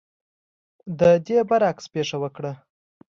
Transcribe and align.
د 0.99 1.01
دې 1.25 1.39
برعکس 1.49 1.85
پېښه 1.93 2.17
وکړه. 2.23 2.53